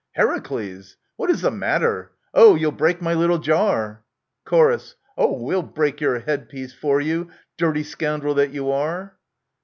Heracles! 0.13 0.97
What 1.15 1.29
is 1.29 1.41
the 1.41 1.51
matter? 1.51 2.13
Oh! 2.33 2.55
You'll 2.55 2.71
break 2.71 3.03
my 3.03 3.13
little 3.13 3.37
jar! 3.37 4.03
Chor. 4.45 4.75
Oh, 5.15 5.39
we'll 5.39 5.61
break 5.61 6.01
your 6.01 6.17
headpiece 6.17 6.73
for 6.73 6.99
you, 6.99 7.29
dirty 7.55 7.83
scoun 7.83 8.21
drel 8.21 8.33
that 8.33 8.49
you 8.51 8.71
are 8.71 9.19